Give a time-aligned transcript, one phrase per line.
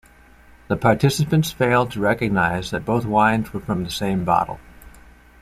[0.67, 4.59] The participants failed to recognize that both wines were from the same bottle.